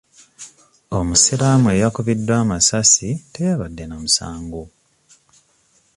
Omusiraamu 0.97 1.67
eyakubiddwa 1.75 2.33
amasasi 2.43 3.09
teyabadde 3.33 3.83
na 3.87 3.95
musango. 4.03 4.63